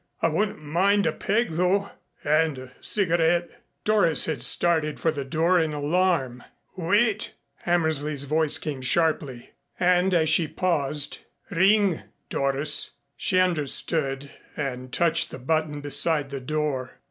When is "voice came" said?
8.23-8.81